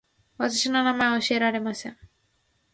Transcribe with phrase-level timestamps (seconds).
[0.35, 1.95] 私の名前は教えられません